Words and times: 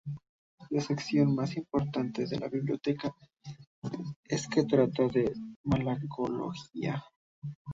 La 0.71 0.81
sección 0.81 1.35
más 1.35 1.55
importante 1.57 2.25
de 2.25 2.39
la 2.39 2.49
biblioteca 2.49 3.13
es 4.25 4.45
la 4.45 4.49
que 4.49 4.63
trata 4.65 5.07
de 5.09 5.31
Malacología. 5.63 7.05